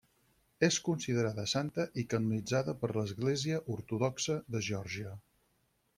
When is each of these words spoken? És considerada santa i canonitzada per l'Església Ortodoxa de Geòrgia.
És 0.67 0.79
considerada 0.87 1.43
santa 1.51 1.85
i 2.03 2.07
canonitzada 2.13 2.75
per 2.85 2.91
l'Església 2.97 3.63
Ortodoxa 3.77 4.43
de 4.57 4.63
Geòrgia. 4.71 5.17